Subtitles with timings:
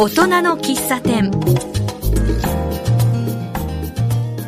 [0.00, 1.28] 大人の喫茶店。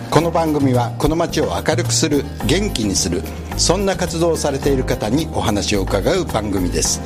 [0.09, 3.21] この番組はこの街を明るくする元気にする
[3.57, 7.01] そんな活動をされている方にお話を伺う番組です。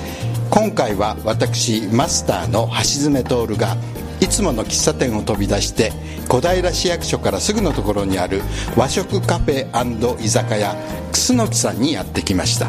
[0.51, 3.79] 今回は私マスターの橋爪徹が
[4.21, 5.93] いつもの喫茶店を飛び出して
[6.29, 8.43] 小平市役所からすぐのところにある
[8.77, 10.77] 和食カフェ居酒屋
[11.13, 12.69] 楠木さんにやってきました。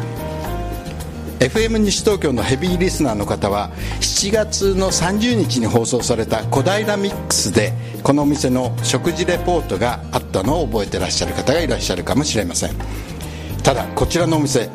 [1.38, 12.70] FM 西東京のヘビーリスナーの方は7月の30日に放送された小平ミックスでこのお店の食事レポートがあったのを覚えてらっしゃる方がいらっしゃるかもしれません。
[13.62, 14.70] ただこちらのお店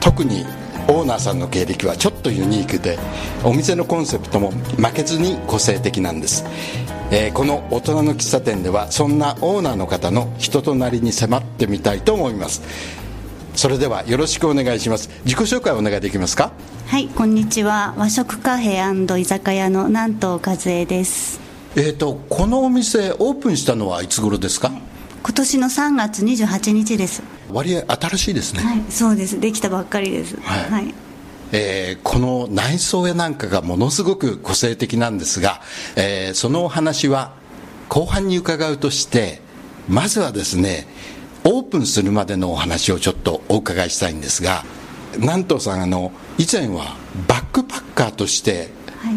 [0.00, 0.44] 特に
[0.88, 2.98] オーナーさんの経歴はちょっとユニークで
[3.42, 6.44] お店のコンセプトも負けずに個性的なんです、
[7.12, 12.62] えー、この大人の喫茶店ではそんなオーナーの方の人となりに迫ってみたいと思います。
[13.54, 15.10] それではよろしくお願いします。
[15.24, 16.52] 自己紹介お願いできますか？
[16.86, 17.94] はいこんにちは。
[17.96, 21.40] 和食カフェ居酒屋の南東和恵です。
[21.76, 24.72] えっ、とこのお店オープンしたのはいつ頃ですか、
[25.22, 27.22] 今年の3月28日です。
[27.50, 28.62] 割合新しいですね。
[28.62, 29.38] はいそうです。
[29.38, 30.36] できたばっかりです。
[30.40, 30.70] はい。
[30.70, 30.94] はい。
[31.52, 35.60] えーこの内装やなんかがものすごく個性的なんですが、
[35.96, 37.32] えーそのお話は
[37.90, 39.40] 後半に伺うとして
[39.88, 40.86] まずはですね
[41.44, 44.64] オープンするまでのお話をちょっとお伺いしたいんですが
[45.18, 46.96] 南東さんあの以前は
[47.28, 49.14] バックパッカーとしてはい。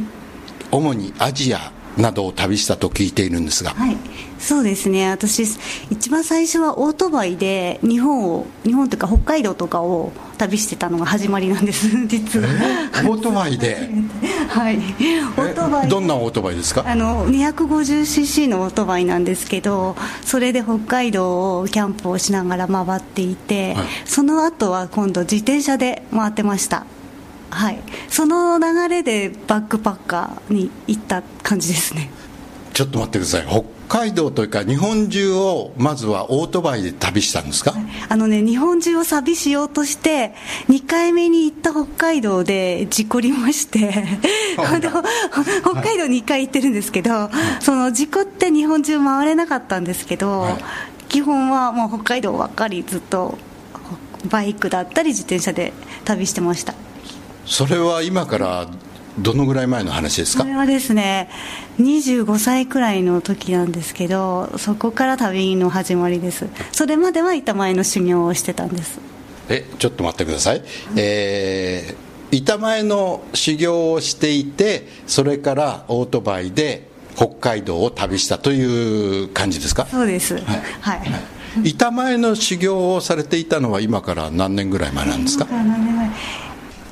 [0.72, 3.98] 主にアジアなどを旅したと聞いているんですが、はい、
[4.40, 5.10] そうですね。
[5.10, 5.44] 私
[5.90, 12.48] 一番最初はオートバイで日本を日本というか北海道とかを旅してたのが始まりなんです 実は。
[13.06, 13.90] オートバイで？
[14.50, 14.78] はい。
[14.78, 16.84] オートバイえどんなオートバイですか？
[16.86, 23.86] あの 250cc のオートバイなんですけどそれで北海道をキャンプをしながら回っていて、はい。
[24.06, 26.86] その後は今度自転車で回ってました
[27.50, 27.80] はい。
[28.10, 32.10] その流れでバックパッカーに行った感じですね。
[32.74, 33.48] ちょっと待ってください。
[33.48, 37.74] 北海道というか日本中をまずはオートバイで旅したんですか、
[38.10, 40.34] あのね日本中を旅しようとして
[40.70, 43.94] 2回目に行った北海道で事故りまして。
[44.58, 44.70] 北
[45.82, 47.30] 海道に1回行ってるんですけど、
[47.60, 50.56] その事故って日本中回れなかったんですけど、はい。
[51.08, 53.38] 基本はもう北海道ばっかりずっと
[54.30, 55.72] バイクだったり自転車で
[56.04, 56.74] 旅してました
[57.46, 58.68] それは今から
[59.20, 60.44] どのぐらい前の話ですか？
[60.44, 61.30] それはですね
[61.80, 66.48] 25歳くらいの時なんですけどそこから旅の始まりです。
[66.72, 69.00] それまでは板前の修行をしてたんです。
[69.50, 70.64] えちょっと待ってください、
[70.98, 79.86] えー板前の修行をしていてそれからオートバイで北海道を旅したという感じですか？
[79.86, 80.36] そうです。
[80.82, 80.96] は
[81.64, 85.46] い、板前の修行をされていたのは今から何年ぐらい前なんですか？
[85.46, 86.10] 何年前？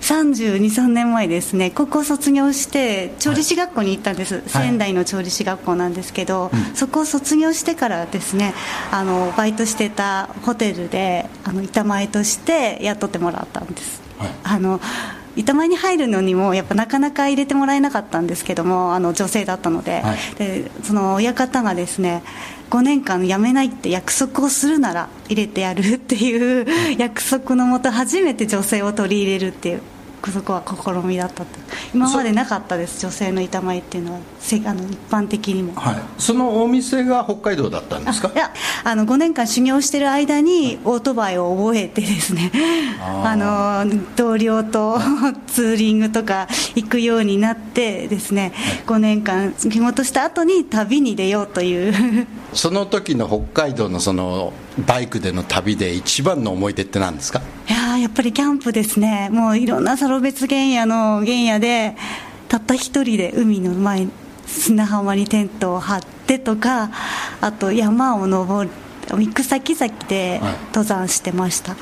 [0.03, 8.53] 32、3年前ですね、高校卒業して、調理師学校に行ったんです、仙台の調理師学校なんですけど、そこを卒業してからですね、
[8.91, 14.01] あのバイトしてたホテルで、あの板前として雇ってもらったんです。
[14.17, 14.29] はい。
[14.43, 14.81] あの
[15.35, 20.17] 板前に入るのにもやっぱなかなか入れてもらえなかったんですけどもあの女性だったので,、はい。
[20.37, 22.21] でその親方がですね
[22.69, 26.67] 5年間辞めないって約束をするなら入れてやるっていう
[26.99, 29.81] 約束のもと初めて女性を取り入れるっていう
[30.31, 31.47] そこは試みだったと。
[31.93, 34.19] 今までなかったです女性の板前っていうのは。
[34.39, 35.73] せあの一般的にも。
[35.75, 35.95] はい。
[36.17, 38.31] そのお店が北海道だったんですか？
[38.33, 38.51] いや
[38.83, 42.51] あの5年間修行してる間にオートバイを覚えてですね。
[43.01, 43.85] あの
[44.15, 44.97] 同僚と
[45.47, 48.53] ツーリングとか行くようになってですね。
[48.87, 52.27] 5年間仕事した後に旅に出ようという。
[52.53, 54.53] その時の北海道のその
[54.85, 57.41] バイクでの旅で一番の思い出って何ですか？
[57.67, 59.29] いやーやっぱりキャンプですね。
[59.31, 61.95] もういろんなサロベツ原野の原野で
[62.49, 64.07] たった一人で海の前
[64.45, 66.91] 砂浜にテントを張ってとか
[67.39, 68.75] あと山を登る
[69.07, 70.53] 行く先々ではい。
[70.67, 71.77] 登山してました、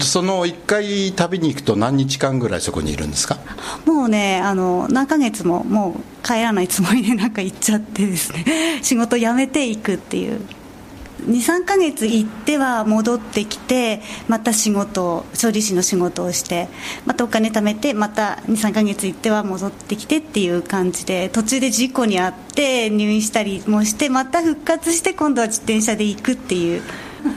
[0.00, 3.36] その一回旅に行くと何日間ぐらいそこにいるんですか？
[3.84, 8.80] もうねあの何ヶ月ももう帰らないつもりでなんか行っちゃってですね。
[8.82, 10.40] 仕事辞めていくっていう
[11.26, 16.68] 23ヶ月行っては戻ってきてまた仕事を調理師の仕事をして
[17.06, 26.82] またお金貯めてまた23ヶ月行っては戻ってきてっていう感じで途中で事故に遭って入院したりもしてまた復活して今度は自転車で行くっていう。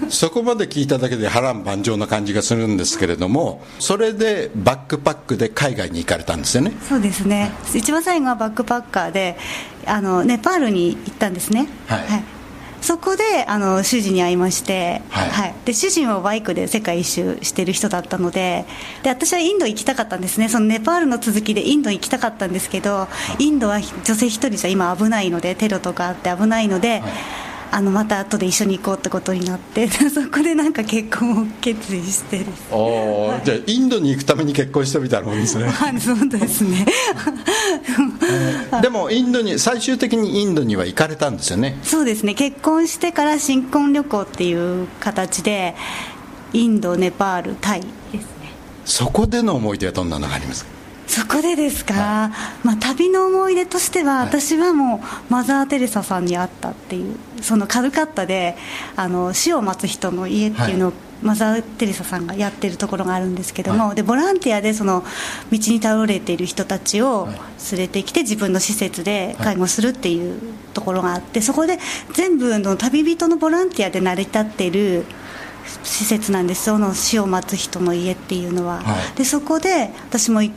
[0.09, 6.71] そこまで聞いただけで波乱万丈な感じがするんですけれどもそれでバックパックで海外に行かれたんですよね？
[6.87, 7.51] そうですね。
[7.73, 9.37] 一番最後はバックパッカーで
[9.87, 11.67] あのネパールに行ったんですね。
[11.87, 12.23] はい
[12.81, 15.53] そこであの主人に会いまして、はい。
[15.65, 18.65] で主人はバイクで世界一周してる人だったので
[19.03, 20.49] で私はインド行きたかったんですね。
[20.49, 23.07] そのネパールの続きでインド行きたかったんですけど
[23.39, 27.03] インドは女性一人じゃ今危ないのでテロとかあって危ないので、
[27.73, 35.67] あのまた後で一緒に行こうってことになって そこでなんか結婚を決意してですおーじゃあインドに行くために結婚したみたいなもんですね。
[35.71, 36.85] はいそうですね。
[38.81, 41.77] でもインドに最終的にインドには行かれたんですよね。
[41.83, 42.33] そうですね。
[42.33, 45.75] 結婚してから新婚旅行っていう形で
[46.53, 47.87] インドネパールタイで
[48.19, 48.27] すね。
[48.85, 50.80] そこでの思い出はどんなのがありますか？
[51.07, 52.31] そこでですか、
[52.63, 58.55] まあ、旅の思い出としては、私はもうマザー・テレサさんに会ったっていうそのカルカッタで
[58.95, 61.11] あの死を待つ人の家っていうのを、はい。
[61.21, 63.95] マザー・テレサさんがやってるところがあるんですけども、はい。
[63.95, 65.03] でボランティアでその
[65.51, 67.27] 道に倒れている人たちを
[67.71, 70.39] 連れてきて自分の施設で介護するっていう
[70.73, 71.77] ところがあってそこで
[72.13, 75.05] 全部の旅人のボランティアで成り立っている
[75.83, 76.63] 施設なんです。
[76.63, 79.17] その死を待つ人の家っていうのは、はい。
[79.17, 80.51] でそこで私もい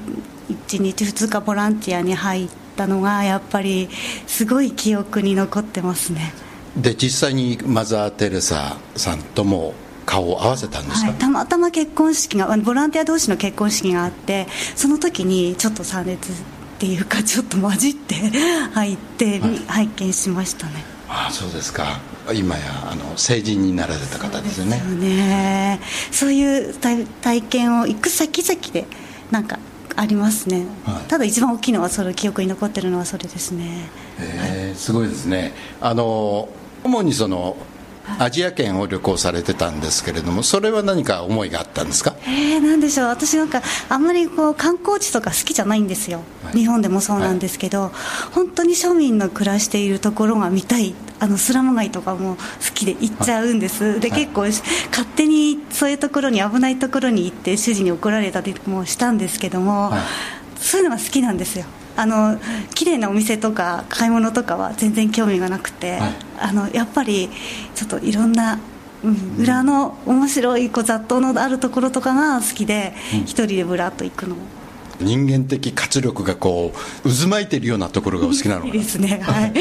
[0.50, 3.88] 1日2日ボランティアに入ったのがやっぱり
[4.26, 6.32] すごい記憶に残ってますね、
[6.76, 9.74] で実際にマザー・テレサさんとも
[10.04, 14.46] 顔を合わせたんですか、はい、たまたま結婚式がボランティア同士の結婚式があって
[14.76, 16.34] その時にちょっと参列っ
[16.78, 18.14] ていうかちょっと混じって
[18.74, 19.58] 入って、はい。
[19.66, 20.84] 拝見しましたね。
[21.08, 22.00] ああそうですか。
[22.32, 24.82] 今やあの成人になられた方ですよね。
[24.84, 25.80] そうね。
[26.10, 28.86] そういう体体験を行く先々で
[29.30, 29.58] なんか
[29.96, 31.08] ありますね、はい。
[31.08, 33.88] ただ一番大きいのはそれ記憶に残ってるのはそれですね。
[34.18, 35.52] へえすごいですね。
[35.80, 36.48] あの
[36.82, 37.56] 主にその
[38.18, 42.14] アジア圏を旅行されてたんですけれどもそれは何か思いがあったんですか？
[42.26, 43.06] えー、なんでしょう。
[43.06, 46.58] 私なんかあんまりこう観光地とか好きじゃないんですよ、はい。
[46.58, 47.92] 日本でもそうなんですけど、
[48.32, 52.40] 本当に庶民の暮らしているところが見たいあのスラム街とかも好
[52.74, 54.26] きで行っちゃうんです、ではい。
[54.26, 60.00] 結構勝手にそういうところに危ないところに行って主人に怒られたりもしたんですけども、はい。
[60.58, 61.64] そういうのが好きなんですよ。
[61.96, 62.38] あの
[62.74, 66.14] 綺麗なお店とか買い物とかは全然興味がなくて、はい。
[66.40, 67.30] あのやっぱり
[67.74, 68.58] ちょっといろんな、
[69.02, 72.92] うん、裏の面白いこう雑踏のあるところとかが好きで、
[73.22, 74.36] 一人でぶらっと行くの
[75.00, 76.72] 人間的活力がこ
[77.04, 79.20] う渦巻いているようなところがお好きなのですね。
[79.22, 79.52] はい。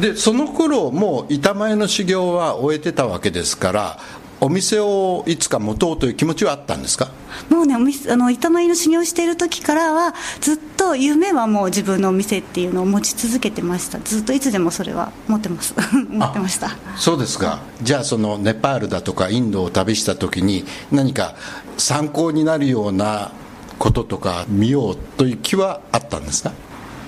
[0.00, 3.98] でその頃もう板前の修行は終えてたわけですから
[4.38, 7.08] お店をいつか持とうという気持ちはあったんですか？
[7.50, 13.98] もうねお店あの板前の修行している時からはずっと夢はもう自分のお店っていうのを持ち続けてました。
[13.98, 15.74] ずっといつでもそれは持ってます。
[16.08, 16.76] 持ってました。
[16.96, 17.60] そうですか。
[17.82, 21.34] じゃあそのネパールだとかインドを旅した時に何か
[21.78, 23.32] 参考になるような
[23.78, 26.52] こととか見ようという気はあったんですか？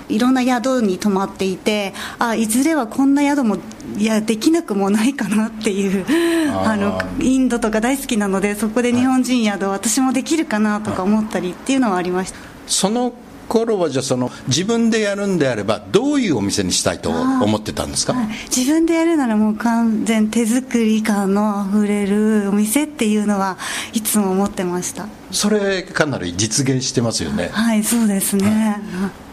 [0.08, 3.58] いろんな宿に泊まっていてあいずれはこんな宿も
[3.98, 6.06] いやできなくもないかなっていう
[6.50, 12.38] あのインドとか大好きなのでそこで日本人宿、私もできるかなとか思ったりっていうのはありました。
[12.66, 13.12] その
[13.48, 18.14] 頃はじゃあその自分でやるんであればどういうお店にしたいと思ってたんですか？
[18.14, 18.28] はい。
[18.54, 23.58] 自分でやるならもう完全手作り感のあふれるお店っていうのは
[23.92, 27.48] いつも思ってましたそれかなり実現してますよね。
[27.52, 28.80] はいそうですね、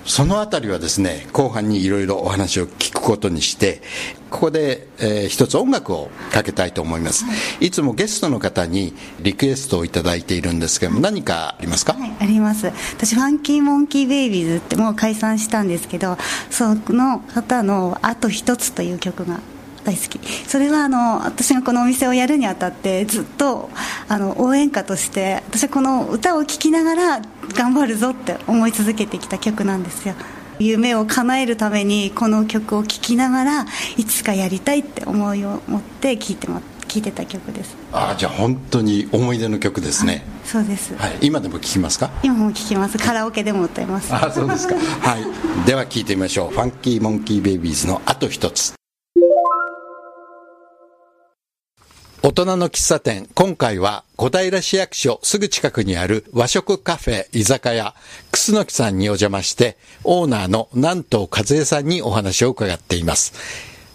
[0.06, 3.82] そのあたりはですね後半にいろいろお話を聞くことにして
[4.30, 7.26] ここで、えー一つ音楽をかけたいと思います、
[7.60, 12.68] い、つもゲストの方にリクエストをいただいているんですけども何かありますか、はい、あります。
[12.68, 16.18] 私ファンキーモンキーベイビーズってもう解散したんですけど
[16.50, 19.40] その方の「あと一つ」という曲が
[19.86, 20.20] 大好き。
[20.48, 23.70] それはあの私がこのお店をやるにあたってずっと
[24.10, 27.22] あの応援歌として私はこの歌を聴きながら
[27.54, 30.16] 頑張るぞって思い続けてきた曲なんですよ。
[30.58, 33.66] 夢を叶えるためにこの曲を聴きながら
[33.98, 37.76] いつかやりたいって思いを持って聴いてま聴いてた曲です。
[37.92, 42.10] ああじゃあ本当に思い出の曲ですね、そうです、はい、今でも聴きますか？
[42.24, 42.98] 今も聴きます。
[42.98, 44.14] カラオケでも歌います。
[44.14, 44.76] あそうですか。
[44.76, 45.66] はい。
[45.66, 46.52] では聴いてみましょう。
[46.52, 48.74] ファンキーモンキーベイビーズのあと一つ
[52.26, 53.30] 大人の喫茶店。
[53.36, 57.94] 今回は小平市役所すぐ近くにある和食カフェ居酒屋
[58.32, 63.34] 楠木さんにお邪魔してオーナーの南東和恵さんにお話を伺っています。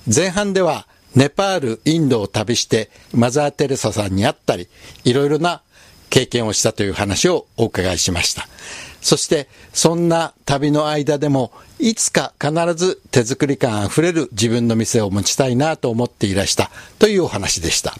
[0.06, 4.68] 前半ではネパールインドを旅してマザー・テレサさんに会ったり
[5.02, 5.62] いろいろな
[6.08, 8.46] 経験をしたという話をお伺いしました。
[9.02, 16.70] そしてそんな旅の間でもいつか必ず手作り感あふれる自分の店を持ちたいなと思っていらした
[17.00, 17.96] というお話でした。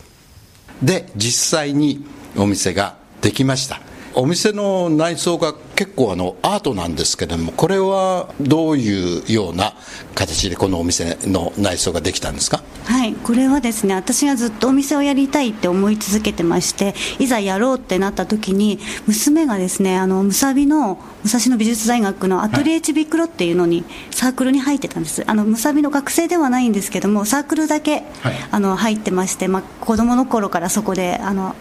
[0.82, 2.04] で実際に
[2.36, 3.80] お店ができました。
[4.14, 9.72] お店の内装が結構あのアートなんですけれどもこれはどういうような
[10.14, 12.62] 形でこのお店の内装ができたんですか？
[12.84, 25.24] はいこれはですね私がずっとお店をやりたいって思い続けてましていざやろうってなった時に娘がですねあのむさびの武蔵野美術大学のアトリエチビクロっていうのにサークルに入ってたんです。
[25.26, 31.54] あのむさびの学生ではないんですけどもサークルだけ、はい、あの入ってまして、まあ、子供の頃からそこであの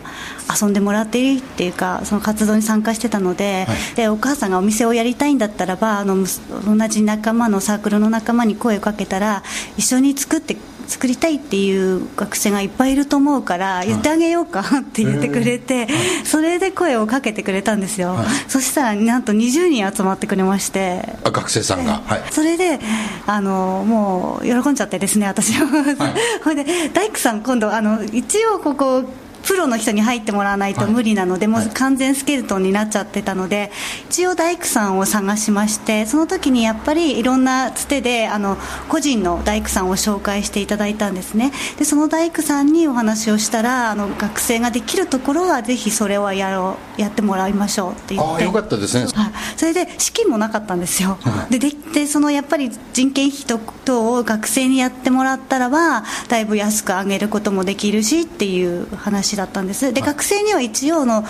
[0.62, 9.44] 遊んでもらっているっていうかその活動に参加してたのではい、でお母さんがお店をやりたいんだったらばあの同じ仲間のサークルの仲間に声をかけたら
[9.78, 10.58] 一緒に作って
[10.90, 15.88] 作りたいっていう学生がいっぱいいると思うから言ってあげようか って言ってくれて、
[16.24, 21.18] それで声をかけてくれたんですよ、はい、そしたらなんと20人集まってくれまして。
[21.24, 22.80] あ学生さんが、はい、それで
[23.28, 26.14] あのもう喜んじゃってですね私は、はい、
[26.44, 29.04] ほいで大工さん今度あの一応ここ
[29.50, 33.72] プロの人に入ってもらわないと無理なので、もう完全スケルトンになっちゃってたので、
[34.08, 38.58] 一応大工さんを探しまして、その時にやっぱりいろんなつてであの
[38.90, 51.18] 個人の大工さんを紹介していただいたんですね、でその大工さんにお話をしたら、あの学生ができるところはぜひそれはやろうやってもらいましょうって言って、よかったですね、はい、それで資金もなかったんですよ、
[51.50, 53.46] でででそのやっぱり人件費
[53.86, 59.94] 等を学生にやってもらったらば、だいぶ安く上げることもできるしっていう話だったんです。
[59.94, 61.24] で、学生には一応の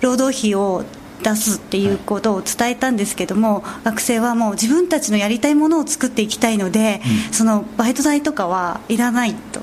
[0.00, 0.84] 労働費を
[1.22, 9.60] 出すっていうことを伝えたんですけども、学生はもう自分たちのやりたいものを作っていきたいので、うん、そのバイト代とかはいらないと。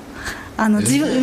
[0.57, 1.21] あの自分、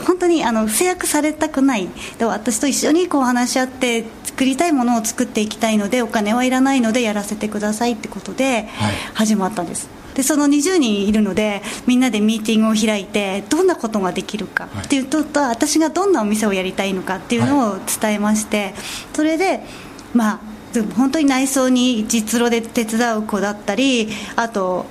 [0.00, 1.88] 本当にあの制約されたくない。
[2.18, 8.68] で私と一緒にこう話し合って作りたいものを作っていきたいのでお金はいらないのでやらせてくださいってことで
[9.14, 18.74] 始まったんです、でその20人いるのでみんなでミーティングを開いてどんなことができるかっていうと、と私がどんなお店をやりたいのかっていうのを伝えまして、
[19.12, 19.60] それで
[20.14, 20.40] まあ
[20.96, 24.86] 本当に内装に実路で手伝う子だったりあと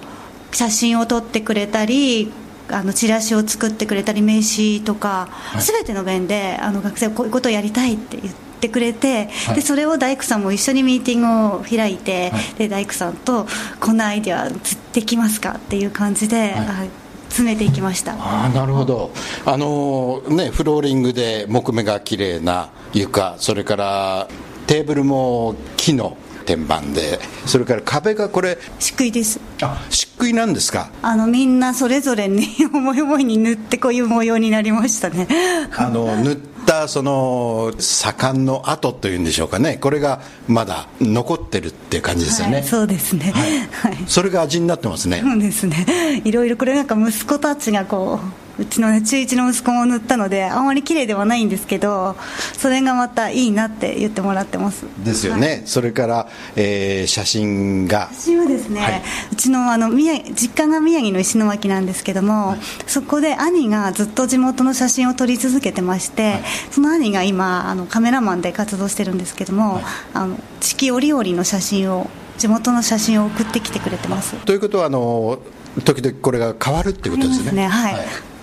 [0.51, 2.31] 写真を撮ってくれたり
[2.69, 8.47] あのチラシを作ってくれたり名刺とか、すべての面であの学生こういうことをやりたいって言って。
[8.69, 13.45] くれて、はい、でそれを大工さんも一緒にミーティングを開いて、はい、で大工さんと
[13.79, 14.49] こんなアイデア
[14.93, 16.89] できますかっていう感じで、はい、
[17.29, 18.15] 詰めていきました。
[18.17, 19.11] あなるほど。
[19.45, 24.27] あのねフローリングで木目が綺麗な床それから
[24.65, 27.19] テーブルも木の天板で。
[27.45, 29.39] それから壁がこれ漆喰です。
[29.61, 30.89] あ漆喰なんですか？
[31.01, 35.27] あのみんなそれぞれに 思い思いに塗ってこういう模様になりましたね。
[35.77, 39.75] あの塗ったその盛んの跡というんでしょうかね。
[39.75, 45.21] これがまだ残ってるっていう感じですよね、はい、そうですね、はい、はい、それが味になってますね。
[45.23, 46.21] そうですね。
[46.23, 52.15] いろいろこれなんか息子たちがこううちの、ね、中1の息子も塗ったのであんまり綺麗ではないんですけど
[52.57, 54.85] それがまたいいなって言ってもらってます。
[55.03, 58.09] ですよね、はい、それから、えー、写真が。
[58.13, 66.39] 写真はですね、はい、うちのあの宮実家が宮城の石巻なんですけども、はい、そこで兄がずっと地元の写真を撮り続けてまして、
[66.71, 69.81] その兄が今あのカメラマンで活動してるんですけども、
[70.13, 74.35] あの四季折々の写真を地元の写真を送ってきてくれてます。
[74.45, 75.39] ということはあの
[75.83, 77.95] 時々これが変わるっていうことですね、ね、はい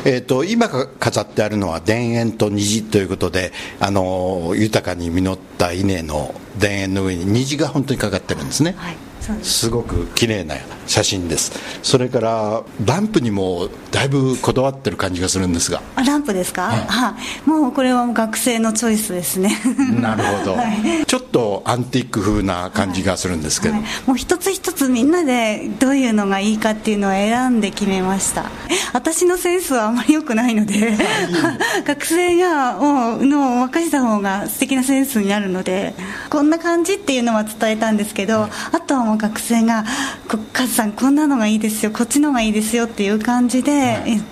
[0.06, 8.96] えーと、今飾ってあるのは田園と虹ということであの豊かに実った稲の田園の上に虹が本当にかかってるんですね、はい。
[9.43, 9.71] す。
[9.71, 11.52] ごく綺麗な写真です。
[11.83, 15.83] それからランプにもだいぶこだわってる感じがするんですが。
[16.04, 17.16] ランプですか、は
[17.47, 19.57] い、もうこれは学生のチョイスですね。
[20.00, 28.50] なるほど、はい、ちょっとアンティーク風な感じがするんですけど、はい、もう一つ一つみんなでどういうのがいいかっていうのを選んで決めました。
[28.93, 30.97] 私のセンスはあまり良くないので。
[31.87, 35.95] 学生がもうの任せた方が素敵なセンスになるので。
[36.31, 39.85] こんな感じっていうのは伝えたんですけど、あとはもう学生が
[40.52, 44.23] 「カズさんこんなのがいいですよこっちのがいいですよ」っていう感じで、はい、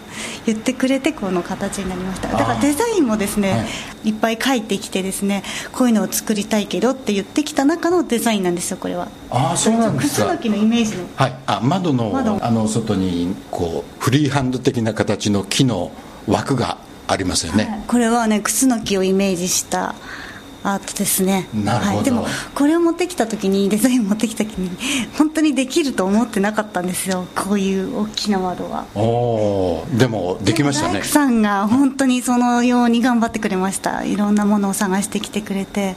[0.46, 2.28] 言ってくれてこの形になりました。
[2.28, 3.56] だからデザインもですね、は
[4.04, 9.08] い、いっぱい書いてきてですねこういうのを作りたいけどって言ってきた中のデザインなんですよこれは。
[9.30, 10.34] ああそうなんですか。
[10.34, 15.92] のイメージの、はい、あ窓のあの外にこうフリーハンド的な形の木の
[16.26, 19.94] 枠がありますよね、はい、これはねクの木をイメージした
[20.64, 21.48] アートですね。
[21.66, 24.70] はい、でもこれを持ってきた時にデザイン持ってきた時に
[25.16, 27.26] 本当にできると思ってなかったんですよ。
[27.34, 28.86] こういう大きな窓は。
[28.94, 29.00] お
[29.82, 30.94] おでもできましたね。
[30.94, 34.04] 大工さんが本当にそのように頑張ってくれました。
[34.04, 35.96] いろんなものを探してきてくれて。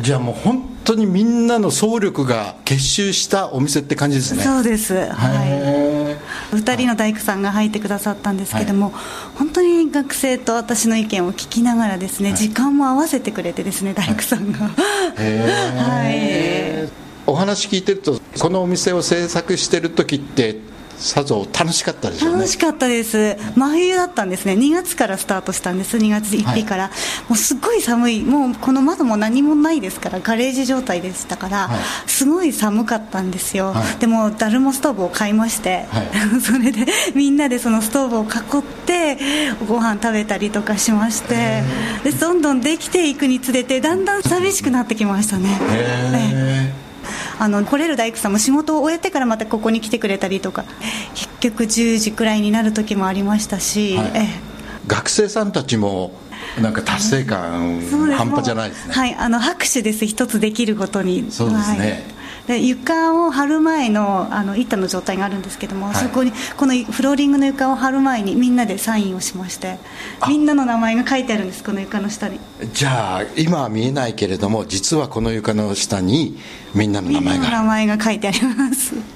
[0.00, 4.42] じゃあもう本当にみんなの総力が結集したお店って感じですね。
[4.42, 4.94] そうです。
[4.94, 5.85] はい
[6.52, 8.94] 2人の大工さんが入ってくださったんですけども、はい、
[9.38, 16.90] 本当に学生と私の意見を聞きながらですね、はい、時間も合わせてくれてですね大工さんが、はい、
[17.26, 20.56] お話聞いてるとこのお店を制作してる時って
[20.98, 22.38] さぞ楽しかったでしょうね。
[22.38, 23.36] 楽しかったです。
[23.56, 24.54] 真冬だったんですね。
[24.54, 25.96] 2月からスタートしたんです。
[25.96, 26.92] 2月1日から、はい、
[27.30, 28.22] もうすごい寒い。
[28.22, 35.86] もうこの窓も何もないですからガレージ状態でしたから、はい、すごい寒かったんですよ、はい、でもダルモストーブを買いまして、
[36.42, 39.18] それでみんなでそのストーブを囲って
[39.68, 41.62] ご飯食べたりとかしまして
[42.04, 45.48] でどんどんできていくにつれてだんだん寂しくなってきましたね。
[45.70, 46.85] へえ
[47.38, 50.64] あの来れる大工さんも仕事を終えてからまたここに来てくれたりとか
[51.14, 54.10] 結局10時くらいになる時もありましたし、はい、
[54.86, 56.12] 学生さんたちも
[56.60, 57.80] なんか達成感
[58.16, 58.94] 半端じゃないですね。
[58.94, 61.30] はいあの拍手です一つできることに。
[61.30, 62.15] そうですね、はい
[62.46, 69.78] で床を張る前のあの板の状態があるんですけども、はい、そこにこのフローリングの床を張る前にみんなでサインをしまして
[70.28, 72.38] みんなの名前が書いてあるんですこの床の下に。
[72.72, 76.38] じゃあ今は見えないけれども実はこの床の下に
[76.74, 77.50] みんなの名前が。
[77.50, 79.15] 名前が書いてあります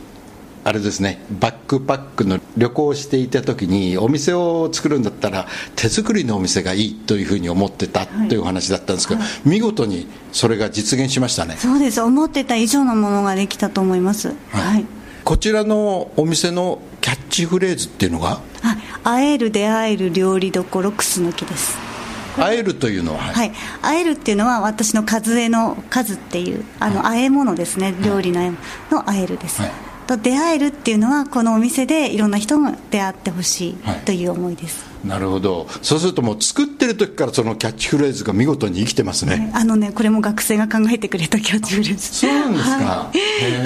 [0.62, 11.56] あれですねバックパックの旅行をしていた時にお店を作るんだったら手作りのお店がいいというふうに思ってたという話だったんですけど、はい、見事にそれが実現しましたね。
[11.56, 12.00] そうです。
[12.00, 14.36] 思ってた以上のものができたと思います、はい、
[14.74, 14.86] はい、
[15.24, 21.78] こちらのお店のキャッチフレーズっていうのが「はい、会える出会える料理どころクスノキ」です。
[22.36, 23.52] 会えるというのは、はい、
[23.82, 27.94] 会えるっていうのは私の数えの数っていうあの、会え物ですね。
[28.02, 28.40] 料理の
[28.90, 35.68] の会えるです、はいと出会えるっていうのはこのお店でいろんな人が出会ってほしいという思いです、はい、なるほど。
[35.82, 42.02] そうするともう作ってる時からそのキャッチフレーズが見事に生きてますね、あのねこれも学生が考えてくれたキャッチフレーズ。
[42.08, 43.12] そうなんですか、は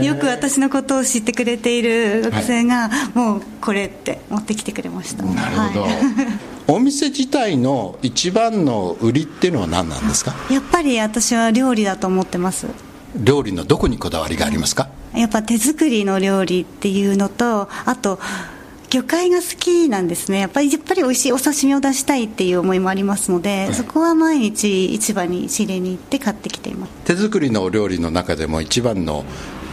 [0.02, 5.22] い、よく私のことを知ってくれている学生が、もうこれって持ってきてくれました。
[5.24, 5.86] なるほど、
[6.74, 10.34] お店自体の一番の売りっていうのは何なんですか？
[10.50, 12.66] やっぱり私は料理だと思ってます
[13.16, 14.88] 料理のどこにこだわりがありますか？
[15.14, 18.18] やっぱ手作りの料理っていうのとあと
[18.90, 20.38] 魚介が好きなんですね。
[20.40, 26.92] やっぱりやっぱり美味しいお刺身を出したいっていう思いもありますので、はい、そこは毎日市場に仕入れに行って買ってきています。
[27.04, 29.24] 手作りのお料理の中でも一番の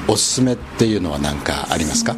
[0.08, 2.16] おすすめっていうのは何かありますか？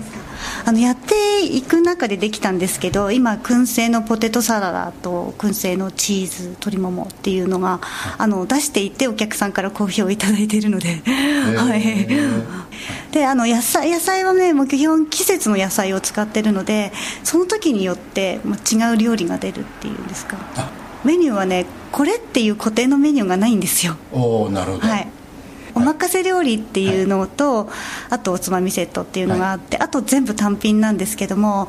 [0.66, 7.82] あのやっていく中でできたんですけど今燻製のポテトサラダと燻製のチーズ鶏ももっていうのが
[8.18, 16.92] あの出していってお客さんから好評いただいているので、はい、であの野菜野菜はねもう基本季節の野菜を使ってるので
[17.24, 18.40] その時によって
[18.72, 20.38] 違う料理が出るっていうんですか。
[21.04, 23.98] メニューはねこれっていう固定のメニューがないんですよ。
[24.14, 25.08] おおなるほど、はい
[25.76, 27.70] おまかせ料理っていうのと、
[28.10, 31.68] あとおつまみセットっていうのがあって、あと全部単品なんですけども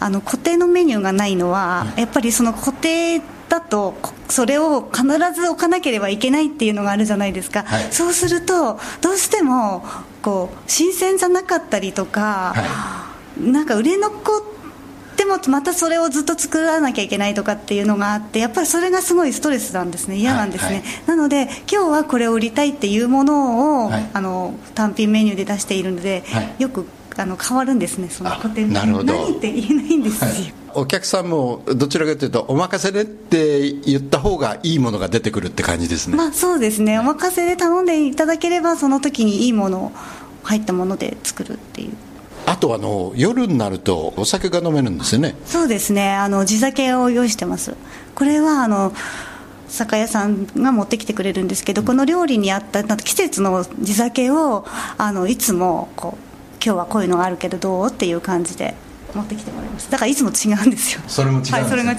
[0.00, 3.94] あの固定のメニューがないのは、やっぱりその固定だと
[4.28, 9.84] それを必ず置かなければいけないっていうのがあるじゃないですか、はい、そうするとどうしても
[10.22, 13.06] こう新鮮じゃなかったりとか、は
[13.38, 14.53] い、なんか売れ残って
[15.16, 20.16] でもまたそれをずっと作らなきゃいけないとかっていうのがあってやっぱりそれがすごいストレスなんですね。
[20.16, 26.24] 嫌なんですね、はいはい、なので今日はこれを売りたいっていうものを、はい、あの単品メニューで出しているので、
[26.58, 29.12] よくあの変わるんですねその古典なるほど。
[29.12, 30.30] 何って言えないんですよ、
[30.74, 36.16] お客さんもどちらかというとお任せでって言った方がいいものが出てくるって感じですね。
[36.16, 36.98] まあそうですね。
[36.98, 39.92] お任せで頼んでいただければその時にいいもの
[40.42, 41.92] 入ったもので作るっていう
[42.54, 45.34] あとあの夜になるとお酒が飲めるんですよね。
[45.44, 46.14] そうですね。
[46.14, 47.74] あの地酒を用意してます。
[48.14, 48.92] これはあの
[49.66, 54.64] 酒屋さんが持ってきてくれるんですけど、この料理に合った季節の地酒を
[54.98, 57.88] あのいつもこう今日はこういうのがあるけどどう？
[57.88, 58.76] っていう感じで
[59.14, 59.90] 持ってきてもらいます。
[59.90, 61.00] だからいつも違うんですよ。
[61.08, 61.98] それも違うはい、それが違う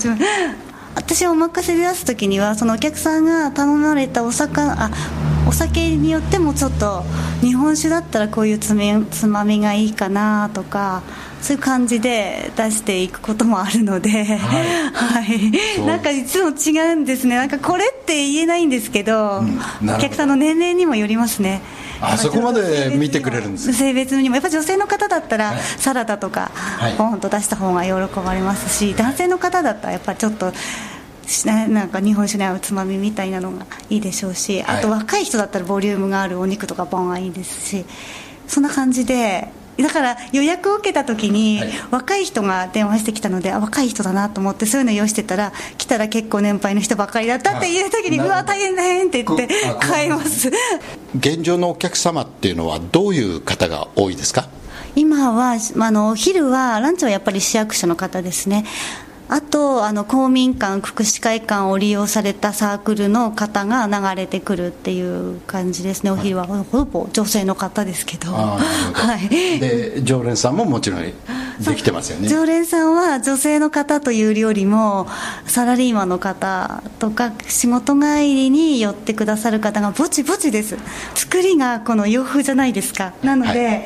[0.95, 4.91] 私お任せで出す時にはそのお客さんが頼まれたお魚あ
[5.47, 7.03] お酒によってもちょっと
[7.41, 11.03] 日本酒だったらこういうつめつまみがいいかなとか
[11.41, 17.35] そういう感じで出していくこともあるので、はい、はい、なんかいつも違うんですね。
[17.35, 19.93] なんかこれって言えないんですけどうん、ど。
[19.95, 21.61] お客さんの年齢にもよりますね
[22.01, 24.35] あそこまで見てくれるんです性別にも。
[24.35, 26.51] やっぱ女性の方だったらサラダとか
[26.97, 30.53] ポンと出した方が喜ばれますし、男性の方だったらやっぱちょっと
[31.45, 37.85] なんか日本酒の合うつまみみたいなのがいいでしょうしあと若い人だったらボリュームがあるお肉とかボンがいいですし
[38.47, 41.61] そんな感じでだから予約を受けた時に、
[41.91, 50.49] 若い人が電話してきたのであ若い人だなと思ってそういうの用意してたら来たら結構年配の人ばっかりだったっていう時にうわ大変大変って言って買います。
[51.17, 54.47] 現状のお客様っていうのはどういう方が多いですか？
[54.95, 58.65] 今はあのお昼はランチはやっぱり市役所の方ですね
[59.27, 66.11] あとあの公民館福祉会館を利用されたサークルの方が流れてくるっていう感じですね。
[66.11, 68.31] お昼はほぼ女性の方ですけど。
[68.31, 68.59] は
[69.17, 71.13] い、で常連さんももちろんで
[71.75, 72.27] きてますよね。
[72.27, 75.07] 常連さんは女性の方というよりも
[75.45, 80.77] サラリーマンの方とか仕事帰りに寄ってくださる方がぼちぼちです。
[81.15, 83.13] 作りがこの洋風じゃないですか。
[83.23, 83.85] なので、はい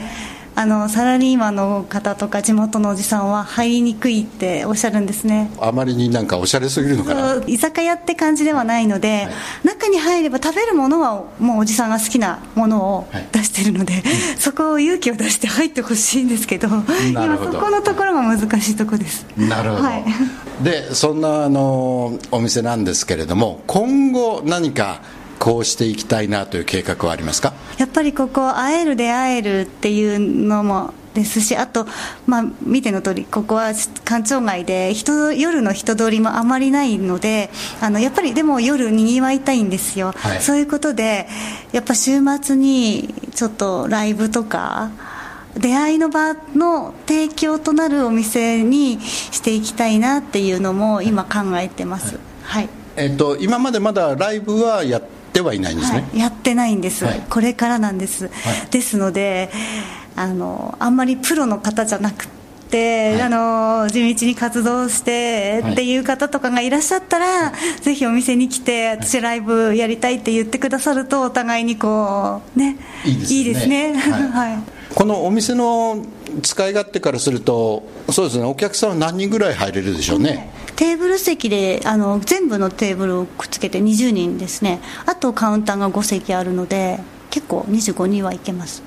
[0.60, 5.50] あのサラリーマンの方とか地元のおじさんは入りにくいっておっしゃるんですね。
[5.58, 7.42] あまりになんかおしゃれすぎるのかな。
[7.48, 9.30] 居酒屋って感じではないので、は
[9.64, 14.04] い、中に入れば食べるものはもうおじさんが好きなものを出してるので、はい、
[14.38, 19.26] そこを勇気を出して入ってほしいんですけど今そこのところが難しいところです。
[19.38, 20.04] なるほど、はい、
[20.62, 25.04] でそんなあのお店なんですけれども今後何か
[25.40, 27.54] こうしていきたいなという計画はありますか？
[27.78, 31.88] やっぱりここ会える出会えるっていうのもですしあと、
[32.28, 33.72] まあ、見ての通りここは
[34.06, 37.50] 官庁街で人夜の人通りもあまりないので
[37.82, 41.28] あのやっぱりでも夜にぎわいたいんですよ、はい、そういうことで
[41.72, 44.92] やっぱ週末にちょっとライブとか
[45.58, 58.30] 出会いの場の提供となるお店にしていきたいなっていうのも今考えてます、はい、はい、えっと、今までまだライブはやってはいないんですね、はい、やってないんです、はい、これからなんです、は
[58.68, 59.50] い、ですので
[60.16, 73.96] あのあんまりプロの方じゃなくてあの地道に活動してっていう方とかがいらっしゃったら、ぜひお店に来て私ライブやりたいって言ってくださるとお互いにこうねいいですね。
[73.98, 74.80] はい。
[74.94, 76.04] このお店の
[76.44, 84.80] 使い勝手からするとそうですねお客さんは何人ぐらい入れるでしょうねテーブル席であの全部のテーブルをくっつけて20人ですね。
[85.06, 88.82] あとカウンターが5席あるので結構25人はいけます。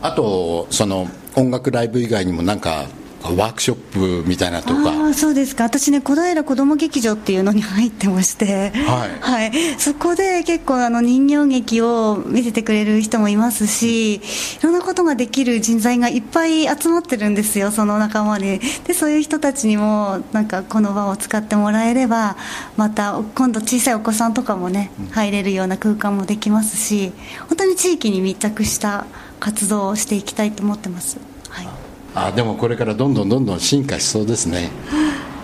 [0.00, 2.86] あとその音楽ライブ以外にもなんか
[3.22, 5.08] ワークショップみたいなとか。
[5.08, 5.64] あそうですか。
[5.64, 14.20] 私ね小平子ども劇場っていうのに入ってまして、はい、はい、そこで結構あの人形劇を見せてくれる人もいますしい
[14.62, 18.60] ろんなことができる人材がいっぱい集まってるんですよその仲間に。
[18.86, 22.36] でそういう人たちにもなんかこの場を使ってもらえれば
[22.76, 27.12] また今度小さいお子さんとかもね入れるような空間もできますし
[27.48, 29.06] 本当に地域に密着した
[29.40, 31.18] 活動をしていきたいと思ってます。
[31.48, 31.85] はい
[32.18, 34.70] あでもこれからどんどんどんどん進化しそうですね。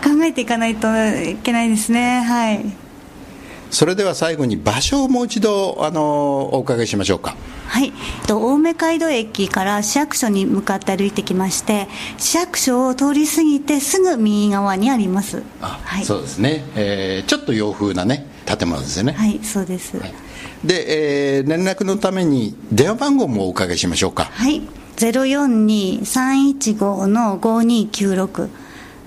[0.03, 2.23] 考えていかないといけないですね。
[2.23, 2.65] はい。
[3.71, 7.37] それでは最後に場所をもう一度あのお伺いしましょうか。
[7.69, 7.93] はい。
[8.27, 15.43] 青梅街道駅から市役所に向かって歩いてきまして市役所を通り過ぎてすぐ右側にあります。
[15.61, 19.13] はい、そうですね、えー、ちょっと洋風なね建物ですよね。
[19.13, 20.15] はいそうです、はい、
[20.65, 24.25] で、えー、連絡のために電話番号もお伺いしましょうか。
[24.25, 24.63] はい
[24.97, 28.49] 042-315の5296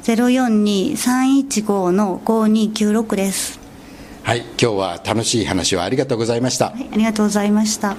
[0.03, 3.65] 042-315の5296です。
[4.25, 7.95] はい今日は楽しい話をありがとうございました、はい、ありがとうございました